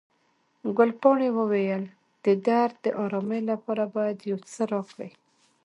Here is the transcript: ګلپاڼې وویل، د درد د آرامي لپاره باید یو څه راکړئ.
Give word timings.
ګلپاڼې 0.77 1.29
وویل، 1.37 1.83
د 2.25 2.25
درد 2.47 2.75
د 2.85 2.87
آرامي 3.03 3.39
لپاره 3.49 3.83
باید 3.95 4.27
یو 4.29 4.39
څه 4.51 4.61
راکړئ. 4.73 5.11